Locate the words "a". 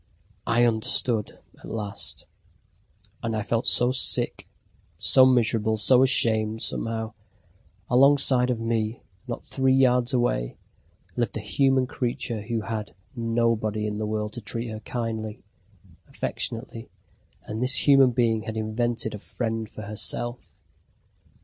11.37-11.41, 19.13-19.19